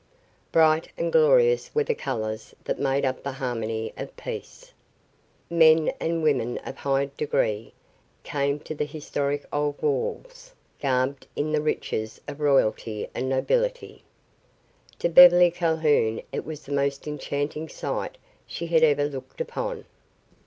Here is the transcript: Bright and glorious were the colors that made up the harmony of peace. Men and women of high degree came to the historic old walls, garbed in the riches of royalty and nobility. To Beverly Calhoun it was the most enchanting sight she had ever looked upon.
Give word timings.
Bright 0.51 0.87
and 0.97 1.11
glorious 1.13 1.69
were 1.75 1.83
the 1.83 1.93
colors 1.93 2.55
that 2.63 2.79
made 2.79 3.05
up 3.05 3.21
the 3.21 3.33
harmony 3.33 3.93
of 3.95 4.17
peace. 4.17 4.73
Men 5.47 5.93
and 5.99 6.23
women 6.23 6.57
of 6.65 6.77
high 6.77 7.11
degree 7.17 7.71
came 8.23 8.59
to 8.61 8.73
the 8.73 8.85
historic 8.85 9.45
old 9.53 9.79
walls, 9.79 10.53
garbed 10.81 11.27
in 11.35 11.51
the 11.51 11.61
riches 11.61 12.19
of 12.27 12.39
royalty 12.39 13.09
and 13.13 13.29
nobility. 13.29 14.03
To 14.97 15.07
Beverly 15.07 15.51
Calhoun 15.51 16.23
it 16.31 16.45
was 16.47 16.63
the 16.65 16.71
most 16.73 17.05
enchanting 17.07 17.69
sight 17.69 18.17
she 18.47 18.65
had 18.65 18.81
ever 18.81 19.05
looked 19.05 19.39
upon. 19.39 19.85